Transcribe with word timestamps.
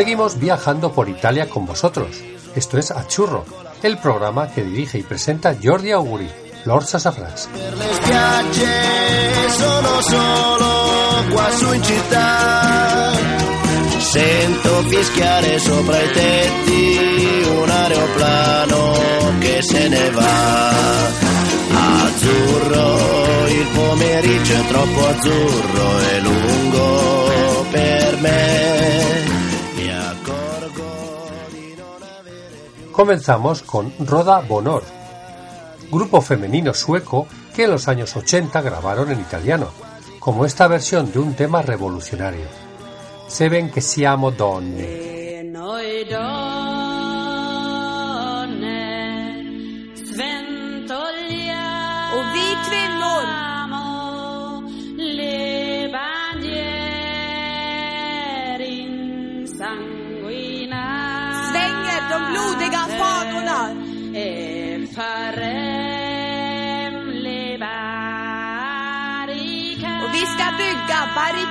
Seguimos 0.00 0.38
viajando 0.38 0.92
por 0.92 1.10
Italia 1.10 1.50
con 1.50 1.66
vosotros. 1.66 2.22
Esto 2.56 2.78
es 2.78 2.90
Achurro, 2.90 3.44
el 3.82 3.98
programa 3.98 4.50
que 4.50 4.64
dirige 4.64 4.96
y 4.96 5.02
presenta 5.02 5.54
Jordi 5.62 5.90
Auguri, 5.90 6.26
Lord 6.64 6.86
Sassafras. 6.86 7.50
Sento 13.98 14.82
fischiare 14.88 15.58
sopra 15.58 16.02
i 16.02 16.12
tetti 16.12 17.44
un 17.58 17.68
aeroplano 17.68 18.94
che 19.38 19.62
se 19.62 19.86
ne 19.86 20.10
va. 20.12 20.70
Azzurro, 22.06 23.46
il 23.48 23.66
pomeriggio 23.74 24.54
è 24.54 24.66
troppo 24.66 25.06
azzurro 25.08 26.00
e 26.00 26.20
lungo 26.20 27.66
per 27.70 28.16
me. 28.22 29.29
comenzamos 32.92 33.62
con 33.62 33.92
Roda 34.00 34.40
Bonor, 34.40 34.82
grupo 35.90 36.20
femenino 36.20 36.74
sueco 36.74 37.26
que 37.54 37.64
en 37.64 37.70
los 37.70 37.88
años 37.88 38.16
80 38.16 38.60
grabaron 38.62 39.10
en 39.10 39.20
italiano, 39.20 39.70
como 40.18 40.44
esta 40.44 40.68
versión 40.68 41.10
de 41.12 41.18
un 41.18 41.34
tema 41.34 41.62
revolucionario. 41.62 42.46
Se 43.28 43.48
ven 43.48 43.70
que 43.70 43.80
siamo 43.80 44.30
donne. 44.30 45.10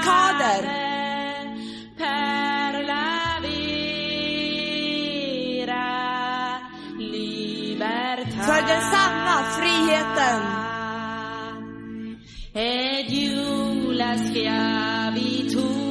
barrikader. 0.06 0.90
För 8.46 8.68
den 8.68 8.82
sanna 8.82 9.44
friheten. 9.58 10.42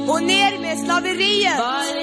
Och 0.09 0.23
ner 0.23 0.59
med 0.59 0.77
slaveriet. 0.77 1.98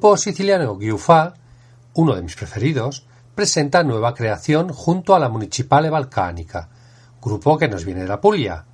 grupo 0.00 0.16
siciliano 0.16 0.78
Giufà, 0.78 1.34
uno 1.92 2.14
de 2.14 2.22
mis 2.22 2.34
preferidos, 2.34 3.04
presenta 3.34 3.82
nueva 3.82 4.14
creación 4.14 4.72
junto 4.72 5.14
a 5.14 5.18
la 5.18 5.28
Municipale 5.28 5.90
Balcanica, 5.90 6.70
grupo 7.20 7.58
que 7.58 7.68
nos 7.68 7.84
viene 7.84 8.00
de 8.00 8.08
la 8.08 8.18
Puglia, 8.18 8.64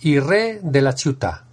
y 0.00 0.18
Re 0.18 0.58
de 0.60 0.82
la 0.82 0.92
Ciutat. 0.92 1.49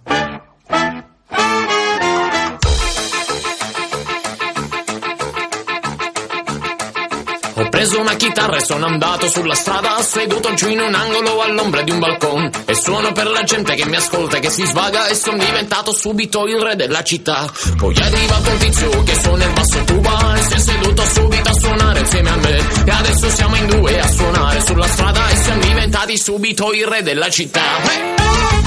Ho 7.58 7.68
preso 7.70 7.98
una 7.98 8.14
chitarra 8.14 8.56
e 8.56 8.64
sono 8.64 8.86
andato 8.86 9.28
sulla 9.28 9.54
strada, 9.54 10.00
seduto 10.00 10.54
giù 10.54 10.68
in 10.68 10.78
un 10.78 10.94
angolo 10.94 11.40
all'ombra 11.42 11.82
di 11.82 11.90
un 11.90 11.98
balcone. 11.98 12.50
E 12.64 12.74
suono 12.74 13.10
per 13.10 13.26
la 13.26 13.42
gente 13.42 13.74
che 13.74 13.84
mi 13.84 13.96
ascolta 13.96 14.36
e 14.36 14.40
che 14.40 14.48
si 14.48 14.64
svaga 14.64 15.08
e 15.08 15.16
sono 15.16 15.38
diventato 15.38 15.92
subito 15.92 16.46
il 16.46 16.60
re 16.60 16.76
della 16.76 17.02
città. 17.02 17.50
Poi 17.76 17.94
è 17.96 18.00
arrivato 18.00 18.50
un 18.50 18.58
tizio 18.58 19.02
che 19.02 19.14
suona 19.20 19.44
il 19.44 19.52
basso 19.52 19.84
tuba 19.84 20.34
e 20.36 20.42
si 20.42 20.54
è 20.54 20.58
seduto 20.58 21.02
subito 21.02 21.48
a 21.48 21.54
suonare 21.54 21.98
insieme 21.98 22.30
a 22.30 22.36
me. 22.36 22.56
E 22.86 22.90
adesso 22.90 23.28
siamo 23.28 23.56
in 23.56 23.66
due 23.66 24.00
a 24.00 24.08
suonare 24.08 24.64
sulla 24.64 24.86
strada 24.86 25.28
e 25.28 25.36
siamo 25.36 25.60
diventati 25.60 26.16
subito 26.16 26.72
il 26.72 26.86
re 26.86 27.02
della 27.02 27.28
città. 27.28 27.82
Eh! 27.82 28.57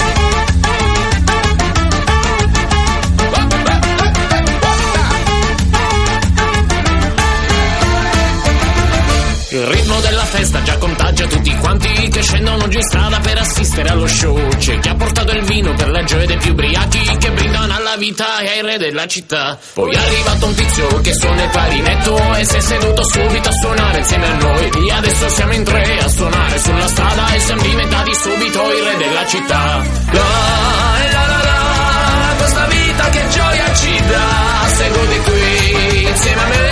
Il 9.52 9.66
ritmo 9.66 10.00
della 10.00 10.24
festa 10.24 10.62
già 10.62 10.78
contagia 10.78 11.26
tutti 11.26 11.54
quanti 11.58 12.08
che 12.08 12.22
scendono 12.22 12.68
giù 12.68 12.78
in 12.78 12.84
strada 12.84 13.20
per 13.20 13.36
assistere 13.36 13.90
allo 13.90 14.06
show. 14.06 14.48
C'è 14.56 14.78
chi 14.78 14.88
ha 14.88 14.94
portato 14.94 15.30
il 15.32 15.44
vino 15.44 15.74
per 15.74 15.90
le 15.90 16.04
gioie 16.04 16.24
dei 16.24 16.38
più 16.38 16.52
ubriachi 16.52 17.16
che 17.18 17.30
brindano 17.32 17.74
alla 17.74 17.96
vita 17.96 18.38
e 18.38 18.48
ai 18.48 18.62
re 18.62 18.78
della 18.78 19.06
città. 19.06 19.58
Poi 19.74 19.92
è 19.92 19.98
arrivato 19.98 20.46
un 20.46 20.54
tizio 20.54 21.00
che 21.02 21.12
suona 21.12 21.42
il 21.44 21.50
clarinetto 21.50 22.34
e 22.34 22.44
si 22.46 22.56
è 22.56 22.60
seduto 22.60 23.04
subito 23.04 23.48
a 23.50 23.52
suonare 23.52 23.98
insieme 23.98 24.26
a 24.26 24.34
noi. 24.36 24.70
E 24.88 24.90
adesso 24.90 25.28
siamo 25.28 25.52
in 25.52 25.64
tre 25.64 25.98
a 25.98 26.08
suonare 26.08 26.58
sulla 26.58 26.88
strada 26.88 27.34
e 27.34 27.38
siamo 27.40 27.62
diventati 27.62 28.14
subito 28.14 28.72
i 28.72 28.80
re 28.80 28.96
della 28.96 29.26
città. 29.26 29.84
La, 30.12 30.22
la, 31.12 31.26
la, 31.26 31.42
la, 31.42 32.34
questa 32.38 32.66
vita 32.68 33.08
che 33.10 33.28
gioia 33.28 33.74
ci 33.74 34.02
dà. 34.08 34.66
Seduti 34.66 35.18
qui 35.18 36.06
insieme 36.08 36.40
a 36.40 36.46
me, 36.46 36.71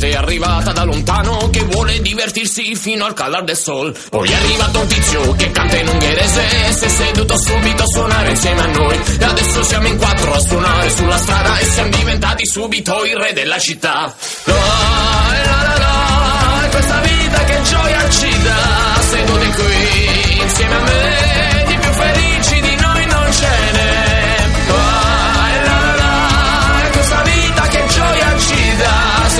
gente 0.00 0.16
arrivata 0.16 0.72
da 0.72 0.84
lontano 0.84 1.50
che 1.50 1.62
vuole 1.64 2.00
divertirsi 2.00 2.74
fino 2.74 3.04
al 3.04 3.12
calar 3.12 3.44
del 3.44 3.56
sol. 3.56 3.94
Poi 4.08 4.30
è 4.30 4.34
arrivato 4.34 4.80
un 4.80 4.86
tizio 4.86 5.34
che 5.34 5.50
canta 5.50 5.76
in 5.76 5.88
ungherese 5.88 6.68
e 6.68 6.72
si 6.72 6.84
è 6.84 6.88
seduto 6.88 7.38
subito 7.38 7.82
a 7.82 7.86
suonare 7.86 8.30
insieme 8.30 8.60
a 8.62 8.66
noi. 8.66 8.98
E 9.18 9.24
adesso 9.24 9.62
siamo 9.62 9.86
in 9.88 9.98
quattro 9.98 10.32
a 10.32 10.40
suonare 10.40 10.90
sulla 10.90 11.18
strada 11.18 11.58
e 11.58 11.64
siamo 11.66 11.90
diventati 11.90 12.46
subito 12.46 13.04
il 13.04 13.16
re 13.16 13.32
della 13.34 13.58
città. 13.58 14.14
La, 14.44 14.54
la, 14.54 15.62
la, 15.62 15.78
la, 15.78 16.68
questa 16.70 17.00
vita 17.00 17.44
che 17.44 17.62
gioia 17.62 18.10
ci 18.10 18.42
dà, 18.42 19.00
seduti 19.10 19.50
qui 19.52 20.42
insieme 20.42 20.74
a 20.74 20.80
me, 20.80 21.64
di 21.66 21.74
più 21.74 21.92
felici 21.92 22.60
di 22.60 22.76
noi 22.76 23.06
non 23.06 23.32
ce 23.32 23.48
n'è. 23.72 24.10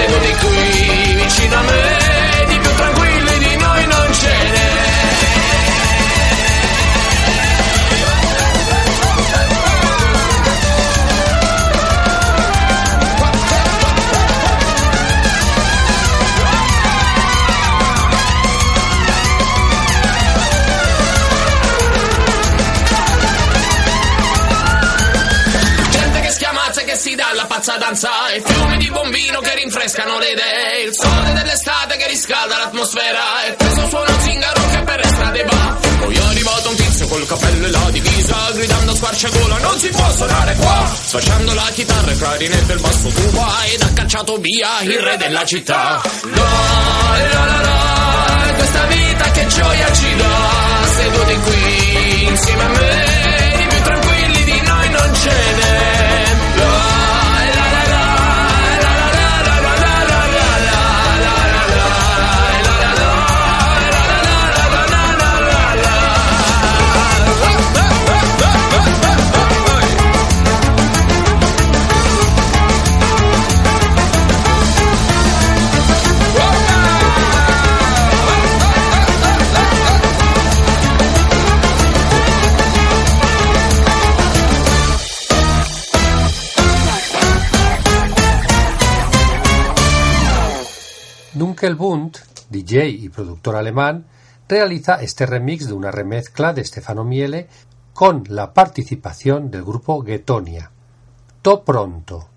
Seduti 0.00 0.29
감을 1.50 1.89
si 27.60 27.66
dà 27.66 27.76
la 27.76 27.76
pazza 27.76 27.76
danza 27.76 28.28
E 28.28 28.42
fiumi 28.44 28.76
di 28.78 28.90
bombino 28.90 29.40
che 29.40 29.54
rinfrescano 29.54 30.18
le 30.18 30.30
idee 30.30 30.84
Il 30.84 30.94
sole 30.94 31.32
dell'estate 31.34 31.96
che 31.96 32.06
riscalda 32.08 32.56
l'atmosfera 32.58 33.44
E 33.44 33.54
questo 33.54 33.88
suono 33.88 34.20
zingaro 34.20 34.60
che 34.70 34.82
per 34.82 34.96
le 34.96 35.08
strade 35.08 35.44
va. 35.44 35.78
Poi 36.00 36.14
è 36.14 36.20
arrivato 36.20 36.68
un 36.70 36.76
tizio 36.76 37.06
col 37.06 37.26
cappello 37.26 37.66
e 37.66 37.70
la 37.70 37.90
divisa 37.90 38.50
Gridando 38.52 38.92
a 38.92 38.94
squarciagola 38.94 39.58
non 39.58 39.78
si 39.78 39.88
può 39.88 40.10
suonare 40.12 40.54
qua! 40.54 40.90
Sfasciando 41.04 41.54
la 41.54 41.70
chitarra, 41.74 42.10
il 42.10 42.18
clarinetto 42.18 42.72
e 42.72 42.74
il 42.74 42.80
basso 42.80 43.08
tuba 43.08 43.64
Ed 43.64 43.82
ha 43.82 43.92
cacciato 43.92 44.36
via 44.38 44.80
il 44.82 44.98
re 44.98 45.16
della 45.16 45.44
città. 45.44 46.00
La 46.22 47.18
la 47.32 47.44
la 47.44 47.60
la 47.60 48.54
Questa 48.54 48.84
vita 48.86 49.30
che 49.30 49.46
gioia 49.46 49.92
ci 49.92 50.16
dà. 50.16 50.88
Seduti 50.96 51.34
qui 51.40 52.26
insieme 52.28 52.62
a 52.62 52.68
me 52.68 53.54
Di 53.56 53.66
più 53.66 53.82
tranquilli 53.82 54.44
di 54.44 54.60
noi 54.62 54.88
non 54.90 55.14
ce 55.14 55.30
n'è 55.30 55.89
Dunkelbund, 91.70 92.16
DJ 92.50 92.88
y 92.88 93.08
productor 93.10 93.54
alemán, 93.54 94.06
realiza 94.48 95.00
este 95.00 95.24
remix 95.24 95.68
de 95.68 95.74
una 95.74 95.92
remezcla 95.92 96.52
de 96.52 96.64
Stefano 96.64 97.04
Miele 97.04 97.48
con 97.92 98.24
la 98.28 98.52
participación 98.52 99.50
del 99.52 99.62
grupo 99.62 100.02
Getonia. 100.02 100.70
To 101.42 101.62
pronto. 101.64 102.28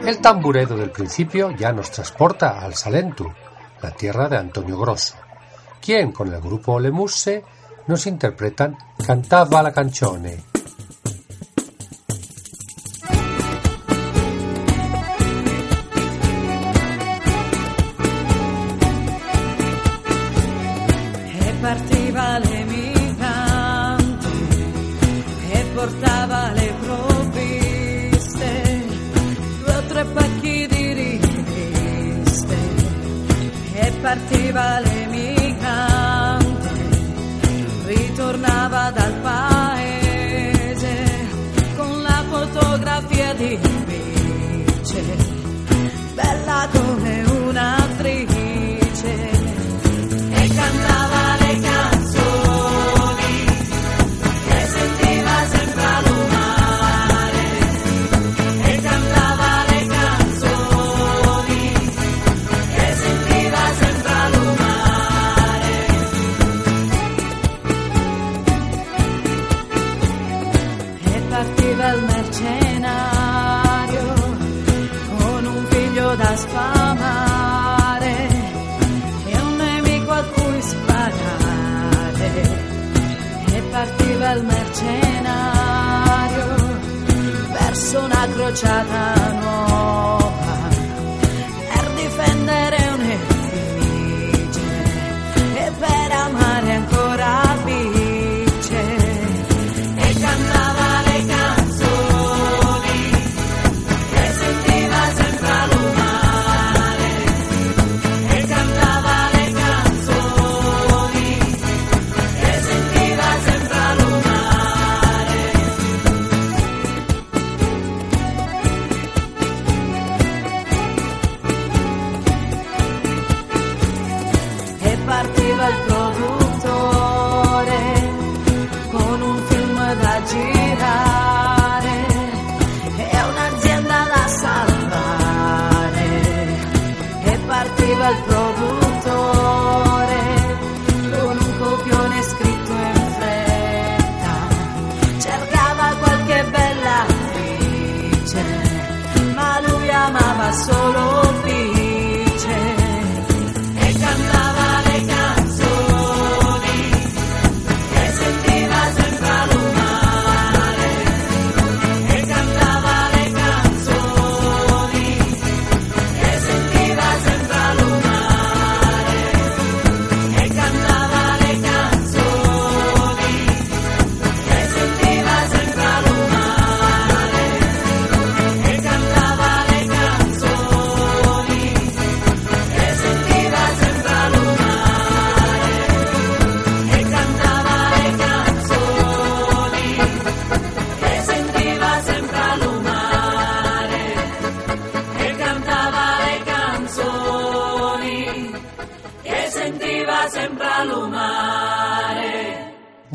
El 0.00 0.20
tamburedo 0.20 0.76
del 0.76 0.90
principio 0.90 1.50
ya 1.50 1.72
nos 1.72 1.90
transporta 1.90 2.60
al 2.60 2.74
Salento, 2.74 3.34
la 3.82 3.90
tierra 3.90 4.28
de 4.28 4.38
Antonio 4.38 4.78
Grosso, 4.78 5.16
quien 5.80 6.12
con 6.12 6.32
el 6.32 6.40
grupo 6.40 6.80
Lemuse 6.80 7.44
nos 7.86 8.06
interpretan 8.06 8.76
cantaba 9.06 9.62
la 9.62 9.72
canzone, 9.72 10.44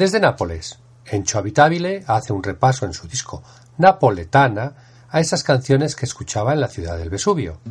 Desde 0.03 0.19
Nápoles, 0.19 0.79
Encho 1.05 1.39
Habitabile 1.39 2.03
hace 2.07 2.33
un 2.33 2.43
repaso 2.43 2.85
en 2.85 2.91
su 2.91 3.07
disco 3.07 3.41
Napoletana 3.77 4.75
a 5.09 5.21
esas 5.21 5.43
canciones 5.43 5.95
que 5.95 6.05
escuchaba 6.05 6.51
en 6.51 6.59
la 6.59 6.67
ciudad 6.67 6.97
del 6.97 7.09
Vesubio. 7.09 7.61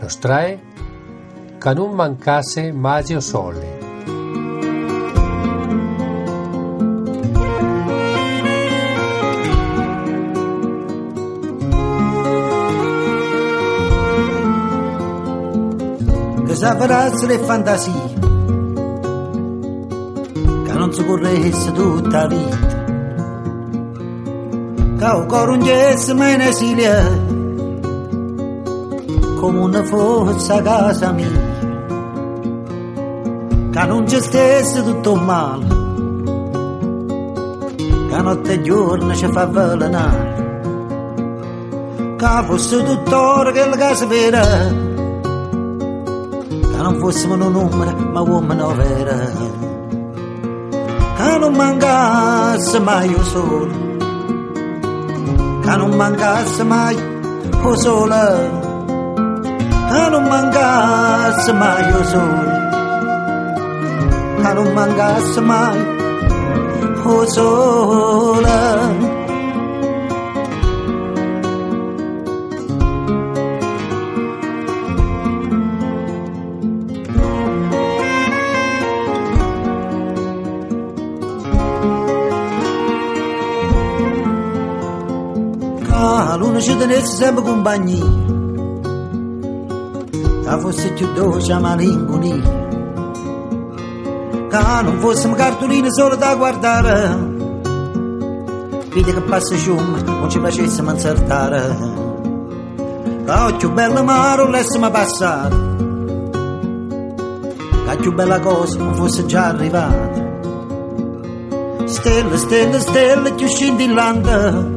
Nos 0.00 0.18
trae 0.18 0.60
Canun 1.60 1.94
mancase 1.94 2.72
maggio 2.72 3.20
sole. 3.20 3.78
che 16.44 16.56
sapranno 16.56 17.26
le 17.28 17.38
fantasie 17.38 18.31
si 20.92 21.04
corresse 21.04 21.72
tutta 21.72 22.18
la 22.18 22.26
vita. 22.26 22.80
Gesso 25.60 26.14
ma 26.14 26.30
in 26.30 26.40
esilio 26.40 27.30
come 29.40 29.58
una 29.58 29.82
fosse 29.82 30.52
a 30.52 30.62
casa 30.62 31.10
mia. 31.12 31.50
Che 33.70 33.86
non 33.86 34.06
ci 34.06 34.20
stesse 34.20 34.84
tutto 34.84 35.16
male. 35.16 35.66
Che 38.08 38.22
notte 38.22 38.52
e 38.52 38.62
giorno 38.62 39.12
ci 39.14 39.26
fa 39.26 39.40
avvelenare 39.42 40.32
che 42.22 42.44
fosse 42.46 42.84
tutto 42.84 43.50
che 43.52 43.68
la 43.68 43.76
casa 43.76 44.06
vera. 44.06 44.42
Che 44.42 44.70
non 46.76 46.98
fossimo 47.00 47.34
un 47.34 47.50
numero 47.50 47.96
ma 48.12 48.20
uomini 48.20 48.62
vera 48.74 49.71
mai 52.82 53.10
io 53.10 53.22
solo 53.22 53.66
che 55.62 55.76
non 55.76 55.90
mancasse 55.96 56.62
mai 56.64 56.96
io 56.96 57.76
solo 57.76 58.14
che 59.90 60.08
non 60.10 60.24
mancasse 60.24 61.52
mai 61.52 61.84
io 61.88 62.04
solo 62.04 62.60
che 64.42 64.52
non 64.52 64.72
mancasse 64.72 65.40
mai 65.40 65.78
io 67.04 67.26
ci 86.62 86.76
tenesse 86.76 87.16
sempre 87.16 87.42
compagnia 87.42 88.04
che 90.44 90.60
fosse 90.60 90.92
più 90.92 91.12
dolce 91.12 91.52
a 91.52 91.58
malinconia 91.58 92.60
che 94.48 94.82
non 94.82 94.98
fossimo 95.00 95.34
cartoline 95.34 95.90
solo 95.90 96.14
da 96.14 96.36
guardare 96.36 97.30
vedi 98.90 99.12
che 99.12 99.20
passa 99.22 99.56
sciumma 99.56 100.02
non 100.02 100.30
ci 100.30 100.38
facessimo 100.38 100.92
insertare 100.92 101.76
che 103.24 103.30
occhio 103.30 103.70
bello 103.70 104.04
maro 104.04 104.48
lessimo 104.48 104.88
passare 104.88 105.56
che 107.88 107.96
più 107.96 108.12
bella 108.14 108.38
cosa 108.38 108.78
non 108.78 108.94
fosse 108.94 109.26
già 109.26 109.46
arrivata 109.46 110.30
stelle, 111.86 112.36
stelle, 112.36 112.78
stelle 112.78 113.32
più 113.32 113.48
scintillanti 113.48 114.71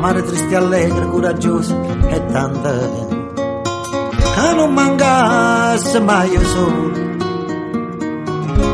amare 0.00 0.22
triste, 0.22 0.56
allegra, 0.56 1.04
coraggiosa 1.06 1.76
e 2.08 2.26
tanta 2.32 2.72
che 4.34 4.54
non 4.54 4.72
mancasse 4.72 6.00
mai 6.00 6.30
io 6.30 6.42
solo. 6.42 6.90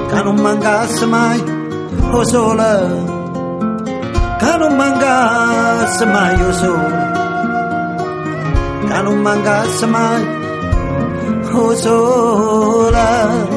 Che 0.07 0.23
non 0.23 0.37
mancasse 0.37 1.07
mai 1.07 1.43
io 2.13 2.25
solo. 2.25 2.63
Che 4.39 4.57
non 4.57 4.77
mancasse 4.77 6.05
mai 6.07 6.39
io 6.39 6.53
solo. 6.53 6.89
Che 8.87 9.03
non 9.03 9.19
mancasse 9.21 9.87
mai 9.87 10.23
io 11.51 11.75
sola 11.75 13.56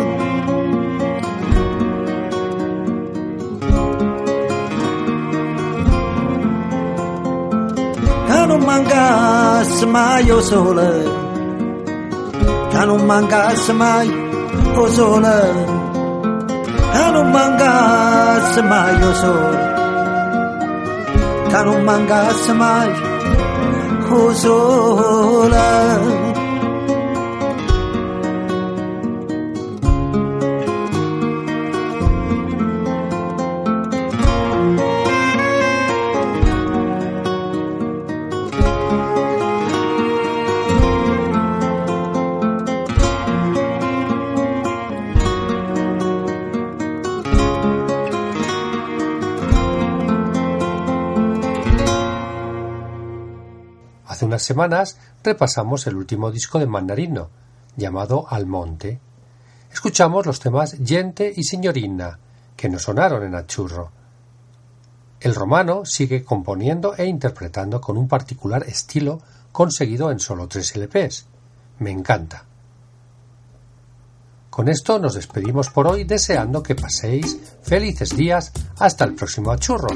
mangà 8.69 9.63
smai 9.77 10.29
o 10.37 10.39
sole 10.49 10.91
Tan 12.71 12.89
un 12.95 13.01
mangà 13.09 13.43
smai 13.65 14.07
o 14.81 14.85
sole 14.97 15.39
Tan 16.93 17.15
un 17.21 17.27
mangà 17.35 17.75
smai 18.53 18.95
o 19.09 19.11
sole 19.21 19.61
Tan 21.51 21.67
un 21.73 21.81
mangà 21.89 22.21
smai 22.45 22.89
o 24.19 24.21
sole 24.43 26.28
semanas 54.49 54.97
repasamos 55.23 55.85
el 55.85 55.95
último 55.95 56.31
disco 56.31 56.57
de 56.57 56.65
Mandarino, 56.65 57.29
llamado 57.77 58.25
Al 58.27 58.47
Monte. 58.47 58.99
Escuchamos 59.71 60.25
los 60.25 60.39
temas 60.39 60.75
Gente 60.83 61.31
y 61.35 61.43
Signorina, 61.43 62.17
que 62.57 62.67
no 62.67 62.79
sonaron 62.79 63.21
en 63.23 63.35
Achurro. 63.35 63.91
El 65.19 65.35
romano 65.35 65.85
sigue 65.85 66.23
componiendo 66.23 66.95
e 66.97 67.05
interpretando 67.05 67.79
con 67.79 67.95
un 67.95 68.07
particular 68.07 68.63
estilo 68.63 69.21
conseguido 69.51 70.09
en 70.09 70.19
solo 70.19 70.47
tres 70.47 70.75
LPs. 70.75 71.27
Me 71.77 71.91
encanta. 71.91 72.43
Con 74.49 74.67
esto 74.67 74.97
nos 74.97 75.13
despedimos 75.13 75.69
por 75.69 75.85
hoy 75.85 76.05
deseando 76.05 76.63
que 76.63 76.73
paséis 76.73 77.37
felices 77.61 78.17
días 78.17 78.51
hasta 78.79 79.05
el 79.05 79.13
próximo 79.13 79.51
Achurro. 79.51 79.89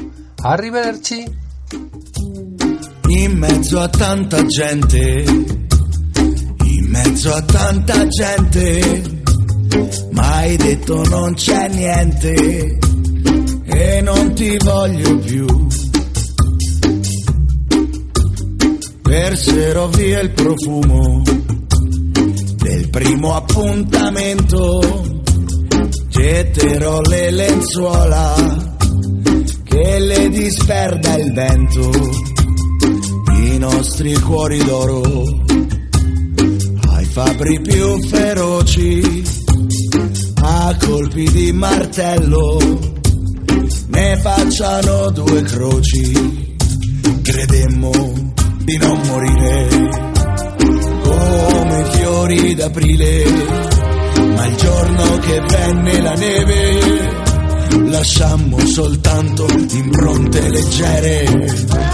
Arrivederci. 0.44 1.24
In 3.16 3.38
mezzo 3.38 3.78
a 3.78 3.88
tanta 3.88 4.44
gente, 4.44 5.24
in 6.64 6.86
mezzo 6.88 7.32
a 7.32 7.40
tanta 7.42 8.08
gente, 8.08 9.02
mai 10.10 10.56
detto 10.56 11.04
non 11.04 11.34
c'è 11.34 11.68
niente 11.68 12.78
e 13.66 14.00
non 14.02 14.34
ti 14.34 14.56
voglio 14.64 15.16
più. 15.18 15.46
Perserò 19.00 19.88
via 19.90 20.20
il 20.20 20.30
profumo 20.32 21.22
del 21.22 22.90
primo 22.90 23.36
appuntamento, 23.36 25.04
getterò 26.08 27.00
le 27.02 27.30
lenzuola 27.30 28.34
che 29.62 29.98
le 30.00 30.28
disperda 30.30 31.14
il 31.14 31.32
vento 31.32 32.33
i 33.54 33.58
nostri 33.58 34.12
cuori 34.14 34.58
d'oro. 34.64 35.02
Ai 36.90 37.04
fabbri 37.04 37.60
più 37.60 38.02
feroci 38.08 39.22
a 40.42 40.76
colpi 40.84 41.30
di 41.30 41.52
martello 41.52 42.58
ne 43.86 44.16
facciano 44.20 45.10
due 45.10 45.42
croci. 45.42 46.56
Credemmo 47.22 47.92
di 48.58 48.76
non 48.76 49.00
morire 49.06 49.68
come 51.02 51.84
fiori 51.92 52.54
d'aprile. 52.54 53.24
Ma 54.34 54.46
il 54.46 54.56
giorno 54.56 55.18
che 55.18 55.40
venne 55.40 56.00
la 56.00 56.14
neve 56.14 57.22
lasciammo 57.86 58.58
soltanto 58.66 59.46
impronte 59.70 60.48
leggere 60.48 61.93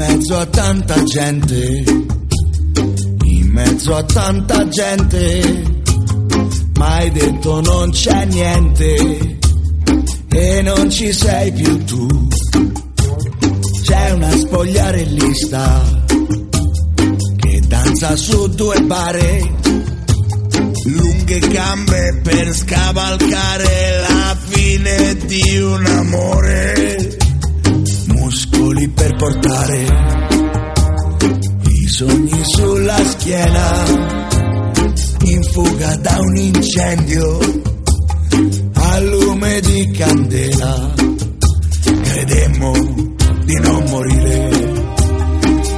mezzo 0.00 0.34
a 0.34 0.46
tanta 0.46 1.02
gente, 1.02 1.84
in 3.24 3.48
mezzo 3.50 3.94
a 3.94 4.02
tanta 4.02 4.66
gente, 4.66 5.62
mai 6.78 7.10
detto 7.10 7.60
non 7.60 7.90
c'è 7.90 8.24
niente 8.24 9.38
e 10.30 10.62
non 10.62 10.90
ci 10.90 11.12
sei 11.12 11.52
più 11.52 11.84
tu. 11.84 12.28
C'è 13.82 14.12
una 14.12 14.30
spogliarellista 14.30 15.82
che 17.36 17.60
danza 17.66 18.16
su 18.16 18.48
due 18.54 18.80
bare, 18.80 19.54
lunghe 20.84 21.38
gambe 21.40 22.20
per 22.22 22.54
scavalcare 22.54 24.00
la 24.08 24.36
fine 24.48 25.14
di 25.26 25.58
un 25.58 25.84
amore, 25.84 27.09
muscoli 28.80 28.88
per 28.88 29.16
portare 29.16 29.86
i 31.68 31.88
sogni 31.88 32.42
sulla 32.44 32.96
schiena, 33.04 33.84
in 35.24 35.42
fuga 35.44 35.96
da 35.96 36.16
un 36.18 36.36
incendio, 36.36 37.38
a 38.72 39.00
lume 39.00 39.60
di 39.60 39.90
candela, 39.90 40.94
credemmo 42.02 42.72
di 43.44 43.60
non 43.60 43.84
morire 43.90 44.48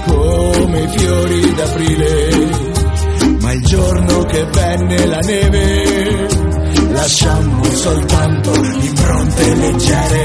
come 0.06 0.82
i 0.82 0.98
fiori 0.98 1.54
d'aprile, 1.54 2.48
ma 3.40 3.52
il 3.52 3.64
giorno 3.64 4.24
che 4.24 4.44
venne 4.52 5.06
la 5.06 5.18
neve 5.18 6.50
lasciammo 6.92 7.64
soltanto 7.64 8.54
impronte 8.54 9.54
leggere. 9.54 10.24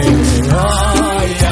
Ai, 0.50 1.36
ai, 1.40 1.47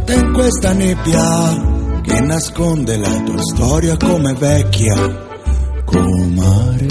forte 0.00 0.14
in 0.14 0.32
questa 0.32 0.72
nebbia 0.72 2.00
che 2.02 2.20
nasconde 2.20 2.96
la 2.96 3.22
tua 3.22 3.42
storia 3.42 3.96
come 3.96 4.32
vecchia. 4.34 5.28
Comare 5.84 6.86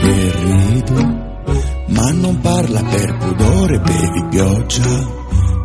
che 0.00 0.32
ride, 0.42 1.02
ma 1.88 2.10
non 2.12 2.40
parla 2.40 2.82
per 2.82 3.16
pudore, 3.18 3.80
bevi 3.80 4.26
pioggia. 4.30 5.16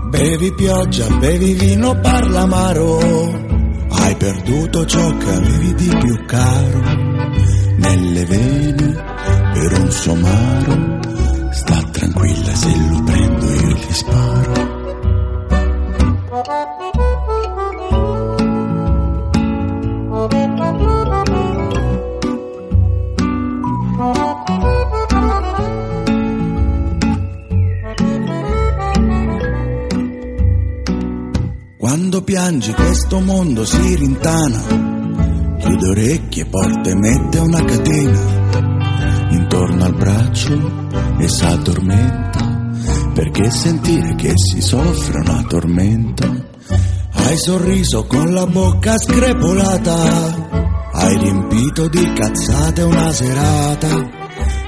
Bevi 0.09 0.53
pioggia, 0.53 1.07
bevi 1.17 1.53
vino, 1.53 1.99
parla 1.99 2.41
amaro. 2.41 3.41
Hai 3.89 4.15
perduto 4.15 4.85
ciò 4.85 5.17
che 5.17 5.29
avevi 5.29 5.73
di 5.75 5.97
più 5.97 6.25
caro 6.25 6.81
nelle 7.77 8.25
vene 8.25 9.03
per 9.53 9.79
un 9.79 9.91
somaro. 9.91 10.99
Sta 11.51 11.81
tranquilla 11.91 12.55
se 12.55 12.75
lo 12.89 13.03
prendo 13.03 13.45
io 13.45 13.75
gli 13.75 13.93
sparo. 13.93 14.72
Piangi 32.33 32.73
questo 32.73 33.19
mondo 33.19 33.63
si 33.63 33.95
rintana, 33.95 34.59
chiude 35.59 35.87
orecchie, 35.87 36.47
porte, 36.47 36.95
mette 36.95 37.37
una 37.37 37.63
catena 37.63 39.29
intorno 39.29 39.83
al 39.83 39.93
braccio 39.93 40.89
e 41.19 41.27
s'addormenta, 41.27 42.71
perché 43.13 43.51
sentire 43.51 44.15
che 44.15 44.31
si 44.35 44.61
soffre 44.61 45.19
una 45.19 45.43
tormenta. 45.47 46.27
Hai 47.11 47.37
sorriso 47.37 48.07
con 48.07 48.33
la 48.33 48.47
bocca 48.47 48.97
screpolata, 48.97 50.91
hai 50.91 51.15
riempito 51.19 51.87
di 51.87 52.13
cazzate 52.13 52.81
una 52.81 53.11
serata. 53.11 54.09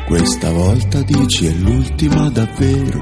Questa 0.05 0.51
volta 0.51 1.01
dici 1.01 1.47
è 1.47 1.53
l'ultima 1.53 2.29
davvero, 2.29 3.01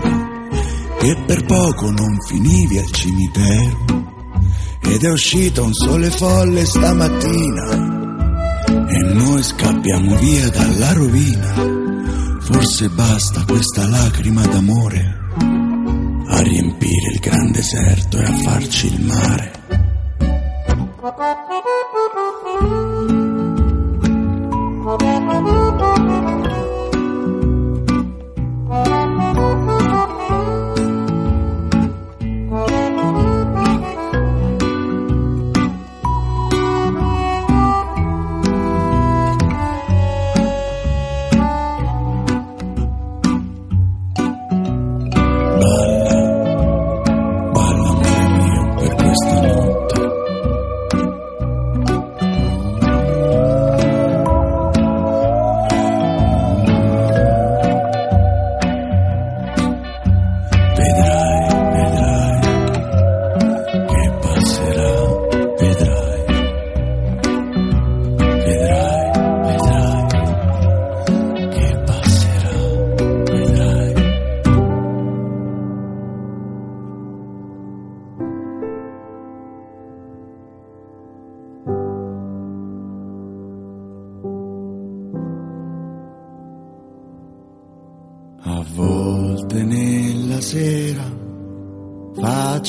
che 1.00 1.22
per 1.28 1.44
poco 1.44 1.92
non 1.92 2.18
finivi 2.26 2.78
al 2.78 2.92
cimitero. 2.94 4.13
Ed 4.82 5.04
è 5.04 5.12
uscito 5.12 5.64
un 5.64 5.74
sole 5.74 6.10
folle 6.12 6.66
stamattina, 6.66 7.72
e 8.88 9.14
noi 9.14 9.42
scappiamo 9.42 10.16
via 10.18 10.50
dalla 10.50 10.94
rovina. 10.94 11.54
Forse 12.42 12.90
basta 12.90 13.44
questa 13.48 13.88
lacrima 13.88 14.46
d'amore 14.46 15.22
a 16.28 16.42
riempire 16.42 17.12
il 17.14 17.20
gran 17.20 17.52
deserto 17.52 18.18
e 18.18 18.26
a 18.26 18.34
farci 18.38 18.88
il 18.88 19.06
mare. 19.06 19.52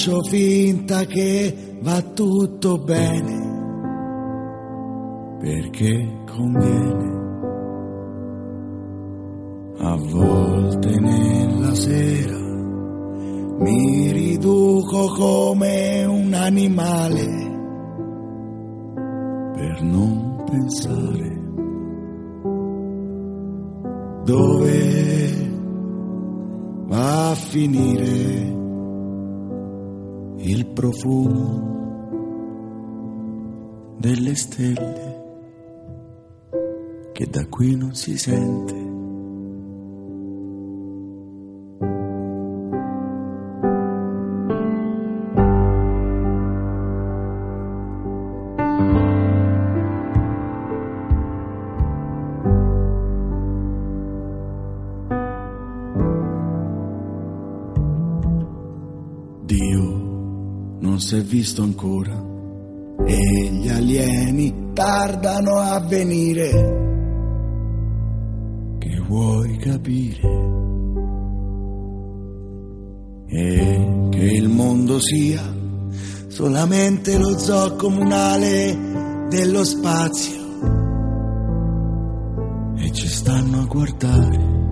Faccio 0.05 0.23
finta 0.25 1.07
che 1.07 1.79
va 1.81 2.03
tutto 2.03 2.77
bene, 2.77 3.39
perché 5.41 6.25
conviene. 6.31 7.13
A 9.79 9.97
volte 9.97 11.01
nella 11.01 11.75
sera 11.75 12.39
mi 13.61 14.13
riduco 14.13 15.07
come 15.15 16.05
un 16.05 16.35
animale 16.35 17.27
per 19.55 19.83
non 19.83 20.43
pensare 20.45 21.43
dove 24.25 25.49
va 26.89 27.31
a 27.31 27.35
finire 27.35 28.64
il 30.47 30.67
profumo 30.67 31.73
delle 33.99 34.35
stelle 34.35 35.23
che 37.13 37.27
da 37.31 37.47
qui 37.47 37.75
non 37.77 37.95
si 37.95 38.19
sente. 38.19 38.84
Visto 61.35 61.63
ancora 61.63 62.15
e 63.05 63.49
gli 63.51 63.69
alieni 63.69 64.71
tardano 64.73 65.57
a 65.59 65.81
venire. 65.81 66.51
Che 68.79 69.01
vuoi 69.09 69.57
capire? 69.57 70.21
E 73.27 74.07
che 74.11 74.25
il 74.25 74.49
mondo 74.49 75.01
sia 75.01 75.43
solamente 76.29 77.19
lo 77.19 77.37
zoo 77.37 77.75
comunale 77.75 79.27
dello 79.29 79.65
spazio. 79.65 80.43
E 82.77 82.93
ci 82.93 83.09
stanno 83.09 83.63
a 83.63 83.65
guardare. 83.65 84.64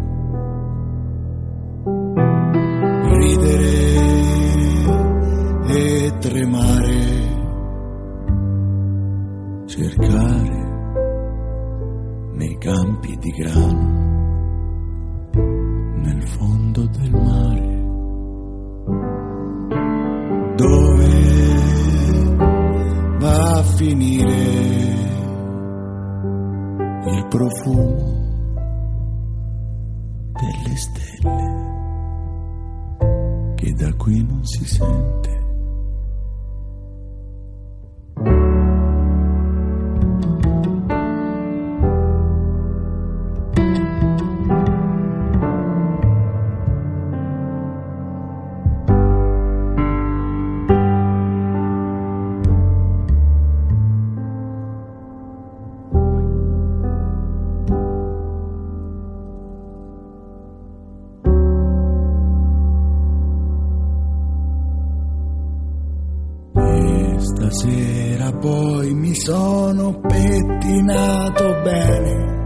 sono 69.24 70.00
pettinato 70.00 71.44
bene 71.62 72.40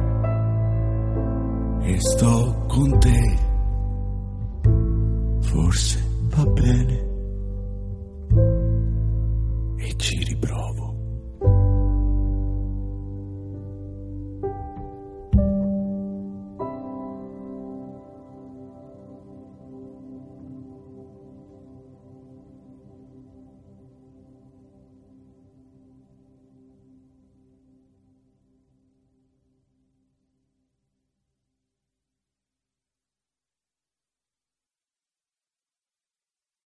e 1.85 1.97
sto 1.99 2.65
con 2.69 2.99
te. 2.99 3.46